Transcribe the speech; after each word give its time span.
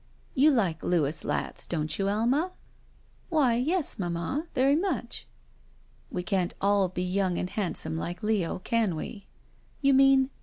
You 0.33 0.49
like 0.49 0.83
Louis 0.83 1.23
Latz, 1.23 1.67
don't 1.67 1.99
you, 1.99 2.09
Alma?" 2.09 2.53
Why, 3.29 3.53
yes, 3.55 3.99
mamma. 3.99 4.47
Very 4.55 4.75
much." 4.75 5.27
'We 6.09 6.23
can't 6.23 6.55
all 6.59 6.89
be 6.89 7.03
yotmg 7.05 7.37
and 7.37 7.49
handsome 7.51 7.97
like 7.97 8.23
Leo, 8.23 8.57
can 8.57 8.95
we?" 8.95 9.27
"You 9.79 9.93
mean—?" 9.93 10.31